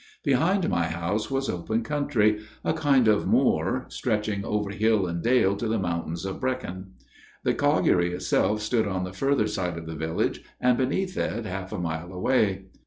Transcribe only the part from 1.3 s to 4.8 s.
open country a kind of moor stretch ing over